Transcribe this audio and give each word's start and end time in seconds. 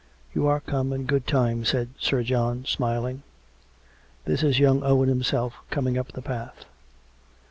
"You 0.33 0.47
are 0.47 0.59
come 0.59 0.91
in 0.93 1.05
good 1.05 1.27
time," 1.27 1.63
said 1.63 1.89
Sir 1.99 2.23
John, 2.23 2.65
smiling." 2.65 3.21
That 4.25 4.41
is 4.41 4.57
young 4.57 4.81
Owen 4.81 5.09
himself 5.09 5.57
coming 5.69 5.95
up 5.95 6.13
the 6.13 6.23
path." 6.23 6.65